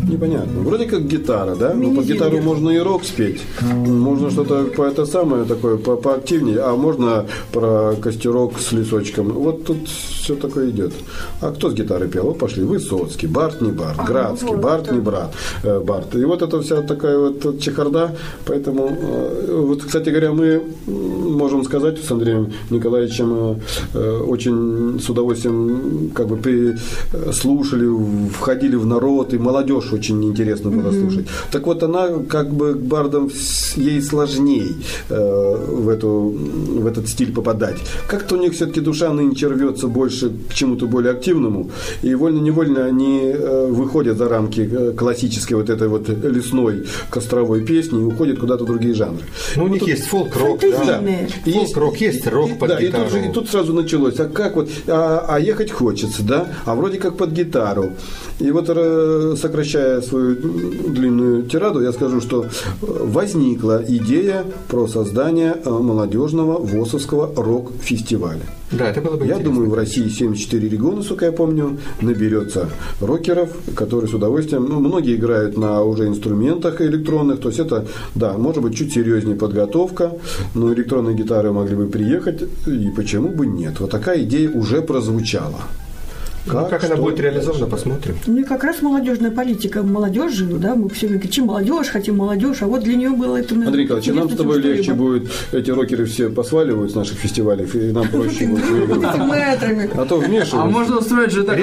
[0.09, 0.61] непонятно.
[0.61, 1.73] Вроде как гитара, да?
[1.73, 3.41] Но под гитару можно и рок спеть.
[3.61, 9.29] Можно что-то по это самое такое по поактивнее, а можно про костерок с лесочком.
[9.29, 10.93] Вот тут все такое идет.
[11.41, 12.23] А кто с гитарой пел?
[12.23, 12.63] Вот пошли.
[12.63, 14.95] Высоцкий, Барт не Барт, Градский, вот, Барт да.
[14.95, 15.33] не брат,
[15.63, 16.15] э, Барт.
[16.15, 18.15] И вот это вся такая вот чехарда.
[18.45, 23.61] Поэтому, э, вот, кстати говоря, мы можем сказать с Андреем Николаевичем
[23.93, 26.75] э, очень с удовольствием как бы при-
[27.31, 27.87] слушали,
[28.31, 31.27] входили в народ, и молодежь очень интересно было слушать.
[31.51, 33.29] Так вот, она как бы к бардам
[33.75, 34.75] ей сложней
[35.09, 36.35] э, в, эту,
[36.81, 37.77] в этот стиль попадать.
[38.07, 41.69] Как-то у них все-таки душа нынче рвется больше к чему-то более активному,
[42.01, 48.01] и вольно-невольно они э, выходят за рамки э, классической вот этой вот лесной костровой песни
[48.01, 49.23] и уходят куда-то в другие жанры.
[49.55, 51.01] Ну, у них есть фолк-рок, да.
[51.45, 54.19] Фолк-рок, есть рок и- под да, и тут, же- и тут сразу началось.
[54.19, 54.69] А как вот?
[54.87, 56.47] А, а ехать хочется, да?
[56.65, 57.91] А вроде как под гитару.
[58.39, 62.47] И вот э, сокращая свою длинную тираду, я скажу, что э,
[62.81, 68.41] возникла идея про создание э, молодежного ВОСовского рок-фестиваля.
[68.71, 69.53] Да, это было бы Я интересно.
[69.53, 75.15] думаю, в России 74 региона, сколько я помню, наберется рокеров, которые с удовольствием, ну, многие
[75.15, 77.85] играют на уже инструментах электронных, то есть это,
[78.15, 80.11] да, может быть, чуть серьезнее подготовка,
[80.53, 83.79] но электронные гитары могли бы приехать, и почему бы нет?
[83.79, 85.61] Вот такая идея уже прозвучала.
[86.53, 88.15] Ну, как она будет реализована, посмотрим.
[88.25, 92.61] Ну и как раз молодежная политика молодежи, да, мы все время кричим молодежь, хотим молодежь,
[92.61, 95.03] а вот для нее было это Андрей Николаевич, нам с тобой чем легче что-либо.
[95.03, 98.49] будет, эти рокеры все посваливают с наших фестивалей, и нам проще.
[99.95, 100.65] А то А вмешиваются.
[100.65, 101.57] можно устроить же так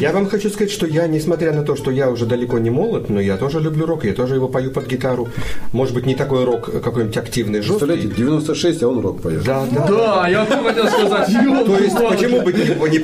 [0.00, 3.08] я вам, хочу сказать, что я, несмотря на то, что я уже далеко не молод,
[3.08, 5.28] но я тоже люблю рок, я тоже его пою под гитару.
[5.72, 8.22] Может быть, не такой рок какой-нибудь активный, Представляете, жесткий.
[8.22, 9.44] 96, а он рок поет.
[9.44, 9.86] Да, да.
[9.88, 11.28] Да, я хотел сказать.
[11.66, 12.98] То есть, почему бы не, не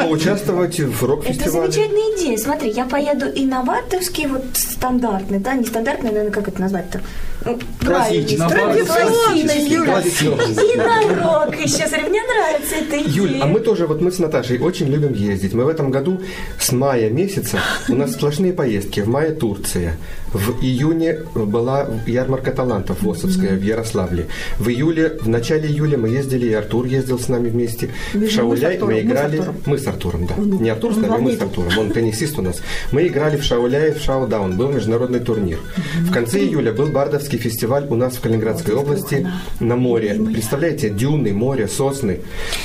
[0.82, 1.72] поучаствовать в Это рок-фестивале?
[1.72, 2.38] замечательная идея.
[2.38, 7.00] Смотри, я поеду и новаторский, вот стандартный, да, не стандартный, наверное, как это назвать-то?
[7.44, 8.36] Ну, Классический.
[8.38, 10.74] Традиционный, классический.
[10.74, 11.86] И на рок еще.
[11.86, 13.14] Смотри, мне нравится эта идея.
[13.14, 15.52] Юль, а мы тоже, вот мы с Наташей очень любим ездить.
[15.52, 16.22] Мы в этом году
[16.58, 17.58] с мая месяца,
[17.88, 19.00] у нас сплошные поездки.
[19.00, 19.98] В мае Турция,
[20.32, 24.26] в июне была ярмарка талантов ВОСовская в Ярославле.
[24.58, 27.90] В июле, в начале июля мы ездили, и Артур ездил с нами вместе.
[28.14, 29.42] В Шауляй мы играли...
[29.66, 30.34] Мы с Артуром, да.
[30.64, 31.42] Не Артур с нами, мы с.
[31.42, 31.78] Артуром.
[31.78, 32.62] Он теннисист у нас.
[32.90, 34.56] Мы играли в Шауляе, в Шаудаун.
[34.56, 35.58] Был международный турнир.
[36.00, 39.28] В конце июля был Бардовский фестиваль у нас в Калининградской области
[39.60, 40.14] на море.
[40.14, 42.20] Представляете, дюны, море, сосны.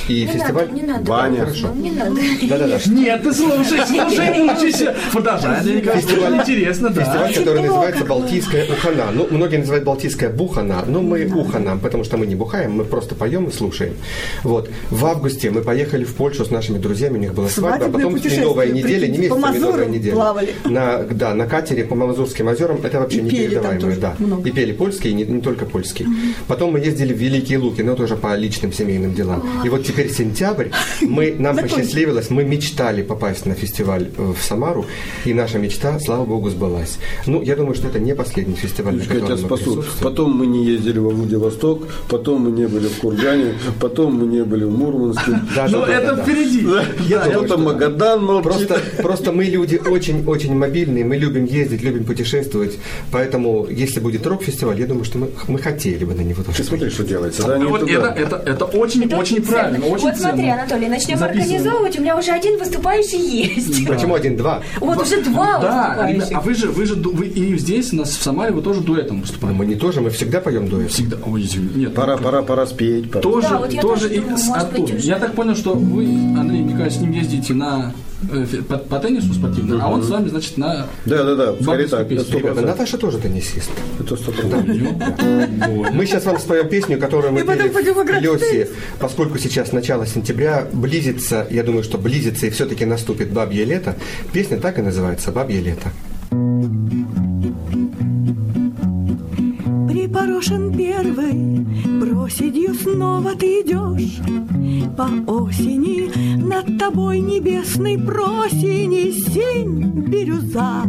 [0.07, 0.67] И фестиваль...
[0.67, 1.03] надо, не надо.
[1.03, 1.39] Баня.
[1.41, 1.73] Хорошо.
[2.49, 2.79] Да-да-да.
[2.89, 4.83] Нет, ты слушай, слушай, учись.
[5.11, 7.03] Продолжай, Фестиваль- интересно, да.
[7.03, 9.11] Фестиваль, который называется Балтийская Ухана.
[9.13, 13.13] Ну, многие называют Балтийская Бухана, но мы Ухана, потому что мы не бухаем, мы просто
[13.15, 13.95] поем и слушаем.
[14.43, 14.69] Вот.
[14.89, 18.13] В августе мы поехали в Польшу с нашими друзьями, у них была свадьба, а потом
[18.13, 20.13] путешествие, медовая неделя, не месяц, по а медовая неделя.
[20.13, 20.53] плавали.
[20.65, 24.15] На, да, на катере по Мазурским озерам, это вообще И непередаваемое, да.
[24.19, 24.47] много.
[24.47, 26.05] И пели польский, и не, не только польский.
[26.47, 29.43] Потом мы ездили в Великие Луки, но тоже по личным семейным делам.
[29.63, 30.69] И вот теперь сентябрь,
[31.01, 34.85] мы, нам посчастливилось, мы мечтали попасть на фестиваль э, в Самару,
[35.25, 36.97] и наша мечта, слава богу, сбылась.
[37.25, 39.83] Ну, я думаю, что это не последний фестиваль, на Я тебя котором мы спасу.
[40.01, 44.43] Потом мы не ездили во Владивосток, потом мы не были в Кургане, потом мы не
[44.43, 45.31] были в Мурманске.
[45.55, 46.23] Да, Ну, да, да, это да.
[46.23, 46.67] впереди.
[47.07, 48.67] Я думаю, Магадан молчит.
[48.67, 52.77] Просто, просто мы люди очень-очень мобильные, мы любим ездить, любим путешествовать,
[53.11, 56.89] поэтому если будет рок-фестиваль, я думаю, что мы, мы хотели бы на него тоже смотри,
[56.89, 57.43] что делается.
[57.45, 57.91] Да, Вот туда.
[57.91, 59.47] это, это, это очень, Это очень ценно.
[59.47, 60.53] правильно, очень Вот смотри, ценно.
[60.53, 61.41] Анатолий, начнем Записываем.
[61.55, 63.17] организовывать, у меня уже один выступающий
[63.53, 63.87] есть.
[63.87, 64.61] Почему один-два?
[64.79, 66.37] Вот уже два Да, ребят, выступающих.
[66.37, 69.21] а вы же, вы же, вы и здесь, у нас в Самаре, вы тоже дуэтом
[69.21, 69.57] выступаете.
[69.57, 70.91] мы не тоже, мы всегда поем дуэт.
[70.91, 71.17] Всегда.
[71.25, 71.69] Ой, извини.
[71.75, 73.09] Нет, Пора, пора, пора спеть.
[73.11, 73.21] пора.
[73.21, 75.07] Тоже, Да, вот я тоже, тоже и думаю, с может быть, уже.
[75.07, 76.05] Я так понял, что вы,
[76.37, 77.93] Андрей Николаевич, с ним ездите на
[78.31, 81.87] э, по, по теннису спортивному, а он с вами, значит, на Да, да, да, скорее
[81.87, 82.09] так.
[82.09, 82.61] Ребята.
[82.61, 83.69] Наташа тоже теннисист.
[83.99, 84.15] Это.
[85.93, 88.69] Мы сейчас вам споем песню, которую мы пели в Лёсе,
[88.99, 93.95] поскольку сейчас начало сентября, близится, я думаю, что близится и все-таки наступит бабье лето.
[94.31, 95.91] Песня так и называется «Бабье лето».
[100.09, 101.67] Припорошен первый,
[101.99, 104.19] проседью снова ты идешь
[104.97, 110.81] По осени над тобой небесный просени синь бирюза.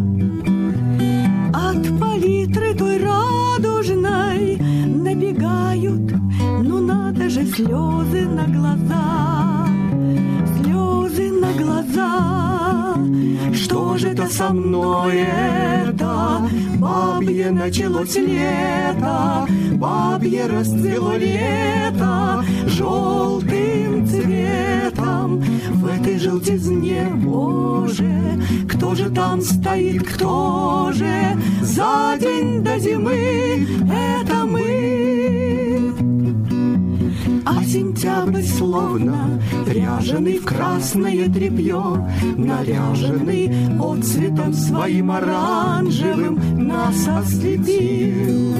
[1.52, 4.56] От палитры той радужной
[4.86, 6.14] набегают
[6.62, 8.70] Ну надо же слезы на глаза.
[8.70, 9.79] Слезы на
[11.60, 12.96] глаза
[13.52, 16.48] Что же это со мной это?
[16.78, 25.44] Бабье началось лето, бабье расцвело лето желтым цветом.
[25.74, 33.66] В этой желтизне, Боже, кто же там стоит, кто же за день до зимы
[37.64, 48.54] сентябрь словно Ряженый в красное тряпье Наряженный отцветом своим оранжевым Нас ослепил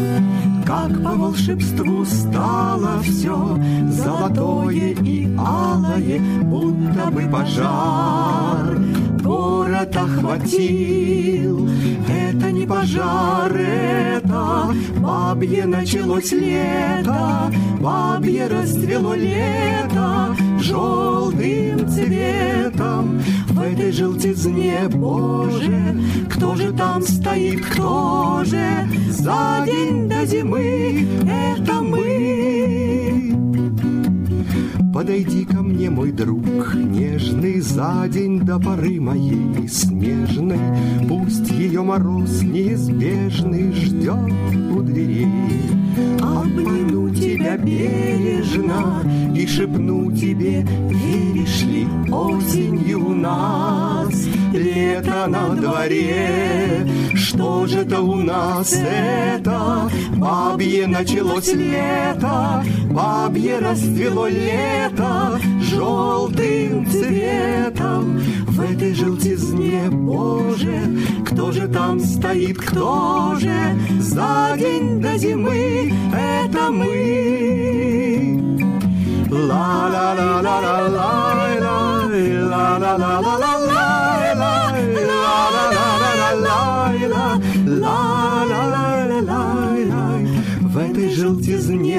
[0.67, 8.79] как по волшебству стало все Золотое и алое, будто бы пожар
[9.31, 11.69] Город охватил,
[12.09, 23.23] это не пожар, это Бабье началось лето, бабье расцвело лето Желтым цветом.
[23.51, 25.97] В этой желтизне, Боже
[26.29, 28.89] Кто же там стоит, кто же?
[29.11, 32.20] За день до зимы Это мы
[35.01, 40.59] Подойди ко мне, мой друг, нежный, за день до поры моей снежной.
[41.09, 44.31] Пусть ее мороз неизбежный ждет
[44.77, 45.27] у дверей.
[46.21, 49.03] Обниму тебя бережно
[49.35, 56.87] и шепну тебе, веришь ли, осенью нас лето на дворе.
[57.15, 59.91] Что же это у нас это?
[60.17, 68.21] Бабье началось лето, бабье расцвело лето желтым цветом.
[68.49, 73.55] В этой желтизне, Боже, кто же там стоит, кто же
[74.01, 75.30] за день до зимы?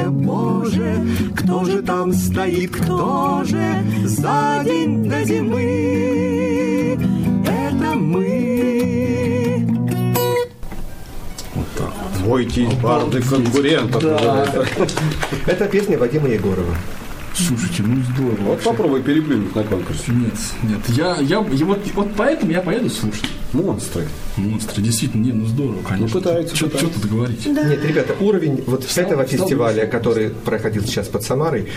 [0.09, 6.97] Боже, кто же там стоит, кто же за день до зимы?
[7.45, 9.67] Это мы.
[12.25, 14.03] Бойтесь барды конкурентов.
[15.47, 16.75] Это песня Вадима Егорова.
[17.47, 18.41] Слушайте, ну здорово.
[18.49, 20.11] Вот попробуй переплюнуть на конкурсе.
[20.11, 23.25] Нет, нет, я, я, я вот, вот поэтому я поеду слушать.
[23.53, 24.07] Монстры.
[24.37, 26.19] Монстры, действительно, не, ну здорово, конечно.
[26.19, 27.01] пытаются, Что пытаются.
[27.01, 27.45] тут говорить?
[27.45, 31.67] Нет, ребята, уровень вот этого фестиваля, который проходил сейчас под Самарой,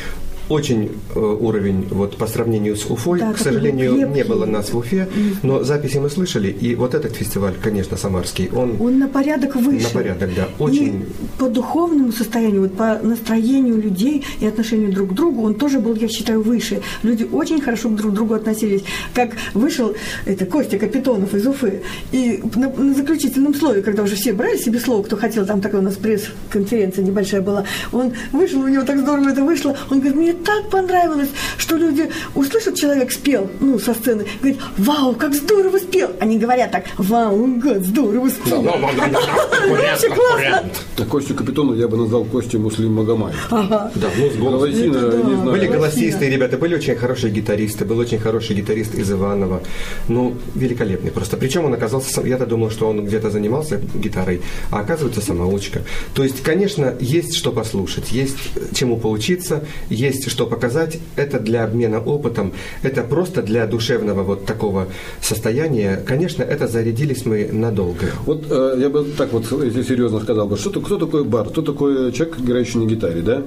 [0.49, 4.15] очень э, уровень вот по сравнению с Уфой, Да, к сожалению, крепкий.
[4.15, 5.09] не было нас в Уфе,
[5.43, 9.85] но записи мы слышали, и вот этот фестиваль, конечно, самарский, он, Он на порядок выше.
[9.85, 11.05] на порядок, да, очень И
[11.39, 15.95] по духовному состоянию, вот по настроению людей и отношению друг к другу, он тоже был,
[15.95, 16.81] я считаю, выше.
[17.03, 18.85] Люди очень хорошо друг к другу относились.
[19.15, 19.95] Как вышел
[20.27, 24.79] это, Костя Капитонов из Уфы, и на, на заключительном слове, когда уже все брали себе
[24.79, 28.99] слово, кто хотел, там такая у нас пресс-конференция небольшая была, он вышел, у него так
[29.01, 33.95] здорово это вышло, он говорит, мне так понравилось, что люди услышат, человек спел, ну, со
[33.95, 36.11] сцены, говорит, вау, как здорово спел.
[36.21, 38.63] Они говорят так, вау, гад, здорово спел.
[38.63, 40.71] Вообще классно.
[41.11, 43.49] Костю Капитону я бы назвал Костю Муслим Магомаев.
[43.51, 43.91] Ага.
[43.95, 44.59] да, ну, с голосом.
[44.59, 45.17] Голосина, Это да.
[45.17, 45.51] не знаю.
[45.51, 49.63] Были голосисты, ребята, были очень хорошие гитаристы, был очень хороший гитарист из Иванова.
[50.09, 51.37] Ну, великолепный просто.
[51.37, 55.83] Причем он оказался, я-то думал, что он где-то занимался гитарой, а оказывается самоучка.
[56.15, 58.37] То есть, конечно, есть что послушать, есть
[58.75, 60.99] чему поучиться, есть что показать.
[61.17, 64.87] Это для обмена опытом, это просто для душевного вот такого
[65.21, 66.03] состояния.
[66.07, 68.07] Конечно, это зарядились мы надолго.
[68.27, 71.49] Вот э, я бы так вот, если серьезно сказал бы, что, то- кто такой бар,
[71.49, 73.43] кто такой человек, играющий на гитаре, да?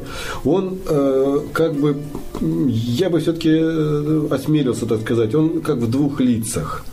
[0.46, 1.98] Он э, как бы,
[2.42, 6.86] я бы все-таки осмелился так сказать, он как в двух лицах.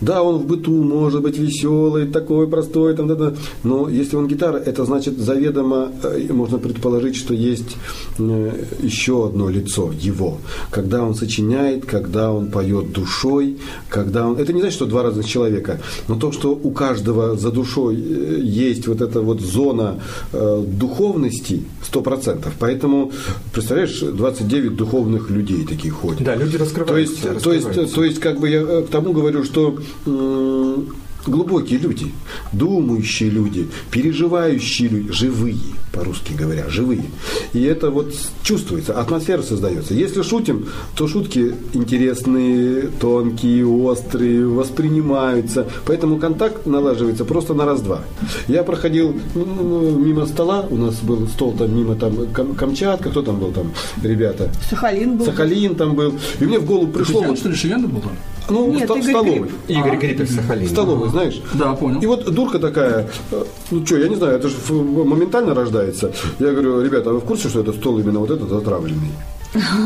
[0.00, 4.28] Да, он в быту может быть веселый, такой простой, там, да, да, но если он
[4.28, 7.76] гитара, это значит заведомо, э, можно предположить, что есть
[8.18, 10.38] э, еще одно лицо его.
[10.70, 14.36] Когда он сочиняет, когда он поет душой, когда он...
[14.36, 18.40] Это не значит, что два разных человека, но то, что у каждого за душой э,
[18.42, 19.96] есть вот эта вот зона
[20.32, 22.52] духовности, сто процентов.
[22.58, 23.12] Поэтому,
[23.52, 26.22] представляешь, 29 духовных людей таких ходят.
[26.22, 27.12] Да, люди То раскрываются.
[27.12, 27.94] есть, то есть, раскрываются.
[27.94, 29.57] то есть, как бы я к тому говорю, что
[30.06, 30.86] м,
[31.26, 32.06] глубокие люди,
[32.52, 35.58] думающие люди, переживающие люди, живые,
[35.92, 37.04] по-русски говоря, живые.
[37.52, 39.92] И это вот чувствуется, атмосфера создается.
[39.94, 40.66] Если шутим,
[40.96, 45.66] то шутки интересные, тонкие, острые, воспринимаются.
[45.86, 48.00] Поэтому контакт налаживается просто на раз-два.
[48.46, 53.22] Я проходил ну, мимо стола, у нас был стол там мимо там Кам- Камчатка, кто
[53.22, 54.50] там был там, ребята?
[54.70, 55.26] Сахалин был.
[55.26, 56.14] Сахалин там был.
[56.40, 57.22] И мне в голову пришло...
[57.22, 58.12] Вот- что ли, Шиян был там?
[58.50, 59.38] Ну, Нет, ста- Игорь столовый.
[59.40, 59.52] Гриб.
[59.68, 60.68] Игорь Гриппель Сахалин.
[60.68, 61.42] Столовый, знаешь?
[61.54, 62.00] Да, понял.
[62.00, 66.12] И вот дурка такая, э, ну что, я не знаю, это же моментально рождается.
[66.38, 69.10] Я говорю, ребята, а вы в курсе, что это стол именно вот этот отравленный?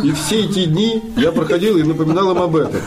[0.02, 2.80] И все эти дни я проходил и напоминал им об этом.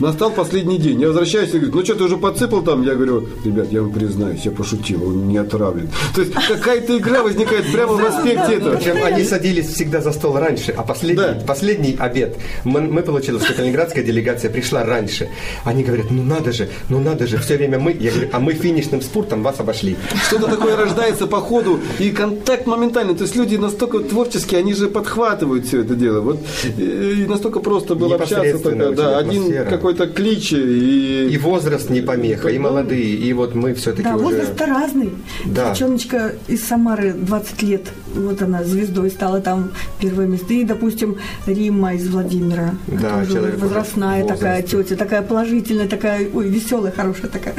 [0.00, 1.00] Настал последний день.
[1.00, 2.82] Я возвращаюсь и говорю, ну что, ты уже подсыпал там?
[2.82, 5.88] Я говорю, ребят, я вам признаюсь, я пошутил, он не отравлен.
[6.14, 8.76] То есть какая-то игра возникает прямо в аспекте этого.
[8.76, 14.04] Причем они садились всегда за стол раньше, а последний, обед, мы, мы получилось, что калининградская
[14.04, 15.28] делегация пришла раньше.
[15.64, 18.52] Они говорят, ну надо же, ну надо же, все время мы, я говорю, а мы
[18.52, 19.96] финишным спортом вас обошли.
[20.28, 23.14] Что-то такое рождается по ходу, и контакт моментально.
[23.14, 26.20] То есть люди настолько творческие, они же подхватывают все это дело.
[26.20, 26.38] Вот
[26.78, 28.68] и настолько просто было общаться.
[28.68, 29.70] Очень да, один атмосфера.
[29.88, 34.24] Какой-то клич и, И возраст не помеха, и молодые, и вот мы все-таки Да, уже...
[34.24, 35.12] возраст разный.
[35.46, 35.70] Да.
[35.70, 39.70] Девчоночка из Самары 20 лет, вот она звездой стала там
[40.00, 40.52] первое место.
[40.54, 42.74] И, допустим, Римма из Владимира.
[42.86, 47.54] Да, человек возрастная в такая тетя, такая положительная, такая, ой, веселая, хорошая такая.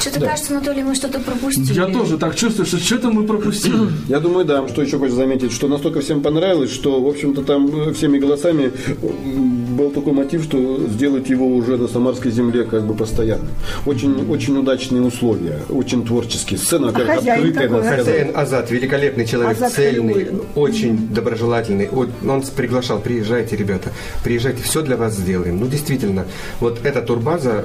[0.00, 1.74] Что-то кажется, Анатолий, мы что-то пропустили.
[1.74, 3.76] Я тоже так чувствую, что что-то мы пропустили.
[4.08, 7.88] Я думаю, да, что еще хочется заметить, что настолько всем понравилось, что, в общем-то, там
[7.88, 8.72] э, всеми голосами
[9.76, 13.48] был такой мотив, что сделать его уже на Самарской земле как бы постоянно.
[13.86, 16.58] Очень, очень удачные условия, очень творческие.
[16.58, 17.96] Сцена, хозяин открытая, какой, а?
[17.96, 20.42] Хозяин Азат, великолепный человек, Азат цельный, Халиуллин.
[20.54, 21.88] очень доброжелательный.
[21.90, 23.90] Вот Он приглашал, приезжайте, ребята,
[24.22, 25.58] приезжайте, все для вас сделаем.
[25.58, 26.26] Ну, действительно,
[26.60, 27.64] вот эта турбаза,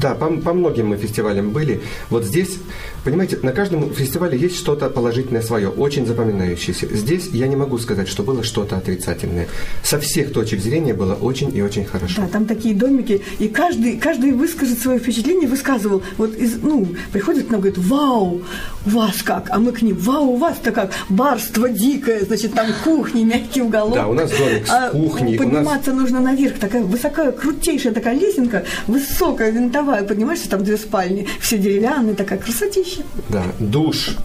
[0.00, 1.80] да, по, по многим мы фестивалям были.
[2.10, 2.58] Вот здесь,
[3.04, 6.86] понимаете, на каждом фестивале есть что-то положительное свое, очень запоминающееся.
[6.94, 9.46] Здесь я не могу сказать, что было что-то отрицательное.
[9.82, 12.22] Со всех точек зрения было очень и очень хорошо.
[12.22, 16.02] Да, там такие домики, и каждый, каждый выскажет свое впечатление, высказывал.
[16.16, 18.42] Вот из, ну, приходит к нам, говорит, вау,
[18.86, 19.48] у вас как?
[19.50, 20.92] А мы к ним, вау, у вас-то как?
[21.08, 23.94] Барство дикое, значит, там кухни, мягкий уголок.
[23.94, 27.92] Да, у нас домик с А кухней, у нас- Подниматься нужно наверх, такая высокая, крутейшая
[27.92, 32.93] такая лесенка, высокая, винтовая, поднимаешься, там две спальни, все деревянные, такая красотища.
[33.28, 34.16] Да, душ.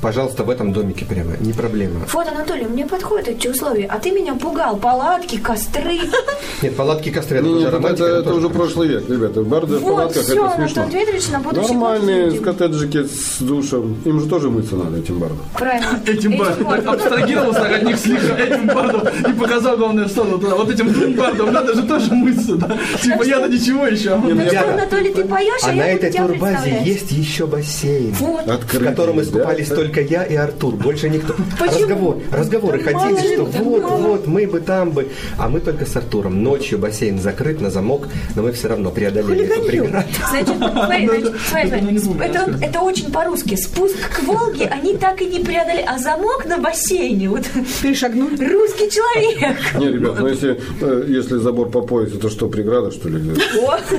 [0.00, 2.00] Пожалуйста, в этом домике прямо, не проблема.
[2.12, 3.86] Вот, Анатолий, мне подходят эти условия.
[3.86, 4.76] А ты меня пугал.
[4.76, 6.00] Палатки, костры.
[6.62, 8.04] Нет, палатки костры, это Не, уже романтика.
[8.06, 9.42] это, уже прошлый век, ребята.
[9.42, 10.86] Барды в палатках это смешно.
[11.32, 13.96] На Нормальные коттеджики с душем.
[14.04, 15.40] Им же тоже мыться надо, этим бардам.
[15.54, 16.00] Правильно.
[16.06, 16.90] Этим бардом.
[16.90, 20.54] Абстрагировался от них слегка этим бардом и показал главное в сторону туда.
[20.56, 22.78] Вот этим двум бардом надо же тоже мыться, да?
[23.02, 24.16] Типа я-то ничего еще.
[24.16, 24.30] Ну
[24.72, 29.20] Анатолий, ты поешь, А а, на я буду этой турбазе есть еще бассейн, в котором
[29.20, 31.34] искупались только я и Артур, больше никто.
[31.58, 31.78] Почему?
[31.78, 35.96] Разговор, разговоры Да ходили, что вот, вот, мы бы там бы, а мы только с
[35.96, 36.42] Артуром.
[36.42, 40.06] Ночью бассейн закрыт на замок, но мы все равно преодолели эту преграду.
[40.30, 43.56] Значит, это очень по-русски.
[43.56, 45.84] Спуск к Волге они так и не преодолели.
[45.86, 47.44] А замок на бассейне, вот
[47.82, 48.36] Перешагнули.
[48.36, 49.56] русский человек.
[49.78, 53.18] Не, ребят, ну если, э, если забор по пояс, это что, преграда, что ли?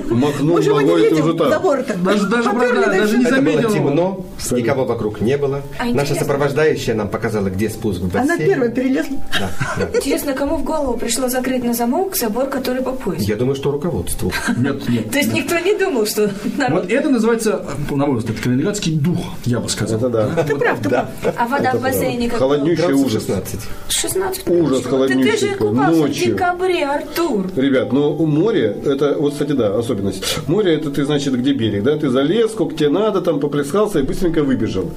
[0.09, 1.61] Махнул ногой, это уже так.
[2.03, 3.71] Даже, не заметил.
[3.71, 5.61] темно, никого вокруг не было.
[5.79, 8.31] А Наша интересно- сопровождающая нам показала, где спуск в бассейн.
[8.31, 9.17] Она первая перелезла.
[9.39, 9.97] Да, да.
[9.97, 13.23] Интересно, кому в голову пришло закрыть на замок забор, который по поясу?
[13.23, 14.31] Я думаю, что руководству.
[14.57, 15.09] Нет, нет.
[15.09, 16.29] То есть никто не думал, что.
[16.69, 19.97] Вот это называется, на мой взгляд, калининградский дух, я бы сказал.
[19.99, 20.43] Это да.
[20.43, 21.05] Ты прав, ты прав.
[21.37, 23.23] А вода в бассейне как Холоднющий ужас.
[23.25, 23.59] 16.
[23.89, 26.25] 16 Ужас Ты, ты холоднющий же купался в ночью.
[26.33, 27.47] декабре, Артур.
[27.55, 30.23] Ребят, ну море, это, вот, кстати, да, особенность.
[30.47, 31.97] Море, это ты, значит, где берег, да?
[31.97, 34.89] Ты залез, сколько тебе надо, там поплескался и быстренько выбежал.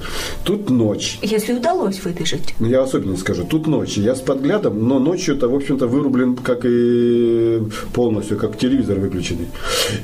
[0.43, 1.19] Тут ночь.
[1.21, 2.55] Если удалось выбежать.
[2.59, 3.97] Ну, Я особенно скажу, тут ночь.
[3.97, 7.61] Я с подглядом, но ночью это, в общем-то, вырублен как и
[7.93, 9.47] полностью, как телевизор выключенный.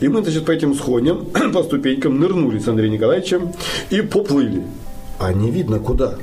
[0.01, 3.51] И мы, значит, по этим сходням, по ступенькам нырнули с Андреем Николаевичем
[3.89, 4.63] и поплыли.
[5.19, 6.15] А не видно куда.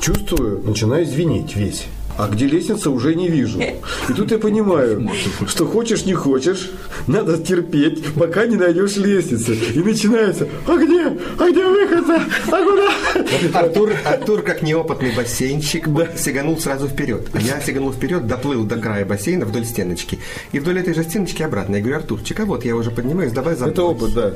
[0.00, 1.86] Чувствую, начинаю звенеть весь.
[2.18, 3.60] А где лестница, уже не вижу.
[3.60, 5.08] И тут я понимаю,
[5.46, 6.70] что хочешь, не хочешь,
[7.06, 9.54] надо терпеть, пока не найдешь лестницы.
[9.54, 11.18] И начинается, а где?
[11.38, 12.04] А где выход?
[12.48, 13.60] А куда?
[13.60, 17.28] Артур, Артур, как неопытный бассейнщик, сиганул сразу вперед.
[17.32, 20.18] А я сиганул вперед, доплыл до края бассейна вдоль стеночки.
[20.52, 21.76] И вдоль этой же стеночки обратно.
[21.76, 23.94] Я говорю, Артурчик, а вот я уже поднимаюсь, давай за Это мной».
[23.94, 24.32] опыт, да.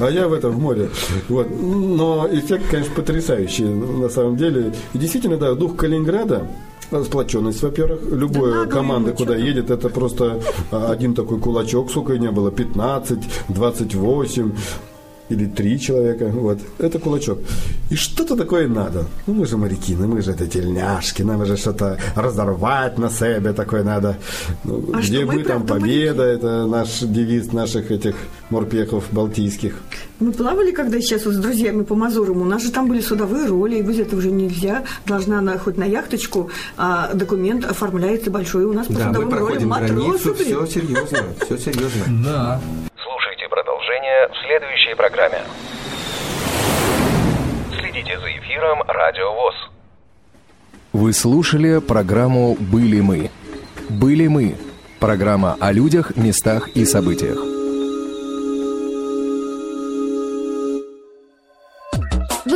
[0.00, 0.88] А я в этом в море.
[1.28, 1.48] Вот.
[1.50, 4.72] Но эффект, конечно, потрясающий на самом деле.
[4.94, 6.46] И действительно, да, дух Калининграда,
[7.04, 8.00] сплоченность, во-первых.
[8.10, 14.52] Любая команда, куда едет, это просто а, один такой кулачок, сколько не было, 15, 28
[15.30, 17.38] или три человека, вот, это кулачок.
[17.90, 19.04] И что-то такое надо.
[19.26, 23.52] Ну, мы же моряки, ну, мы же это тельняшки, нам же что-то разорвать на себе
[23.52, 24.16] такое надо.
[24.64, 28.14] Ну, А где что, мы мы, там победа, это наш девиз наших этих
[28.50, 29.74] морпехов балтийских.
[30.20, 32.42] Мы плавали, когда сейчас вот с друзьями по Мазурам.
[32.42, 34.82] У нас же там были судовые роли, и без этого уже нельзя.
[35.06, 39.30] Должна она хоть на яхточку, а документ оформляется большой у нас по Да, мы судовым
[39.30, 39.46] ролям.
[39.46, 42.04] проходим границу, Матросы, все серьезно, все серьезно.
[42.24, 42.60] Да.
[43.00, 45.38] Слушайте продолжение в следующей программе.
[47.78, 49.54] Следите за эфиром Радио ВОЗ.
[50.92, 53.30] Вы слушали программу «Были мы».
[53.88, 54.56] «Были мы»–
[54.98, 57.57] программа о людях, местах и событиях.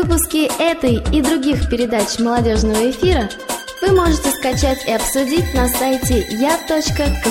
[0.03, 3.31] Выпуски этой и других передач молодежного эфира
[3.81, 7.23] вы можете скачать и обсудить на сайте я.ксрк.ру.